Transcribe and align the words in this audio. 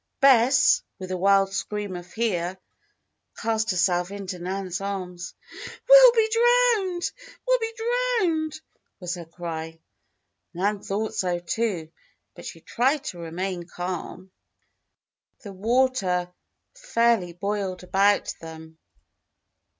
Bess, 0.19 0.81
with 0.97 1.11
a 1.11 1.15
wild 1.17 1.53
scream 1.53 1.95
of 1.95 2.07
fear, 2.07 2.57
cast 3.37 3.69
herself 3.69 4.09
into 4.09 4.39
Nan's 4.39 4.81
arms. 4.81 5.35
"We'll 5.87 6.11
be 6.13 6.27
drowned! 6.31 7.11
we'll 7.47 7.59
be 7.59 7.73
drowned!" 7.77 8.61
was 8.99 9.13
her 9.13 9.25
cry. 9.25 9.77
Nan 10.55 10.81
thought 10.81 11.13
so, 11.13 11.37
too, 11.37 11.91
but 12.33 12.47
she 12.47 12.61
tried 12.61 13.03
to 13.03 13.19
remain 13.19 13.67
calm. 13.67 14.31
The 15.43 15.53
water 15.53 16.33
fairly 16.73 17.33
boiled 17.33 17.83
about 17.83 18.33
them. 18.41 18.79